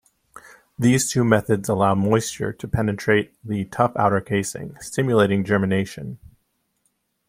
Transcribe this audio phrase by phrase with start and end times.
[0.79, 6.17] These two methods allow moisture to penetrate the tough outer casing, stimulating germination.